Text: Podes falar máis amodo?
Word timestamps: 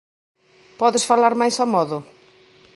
Podes 0.79 1.07
falar 1.09 1.33
máis 1.41 1.55
amodo? 1.65 1.97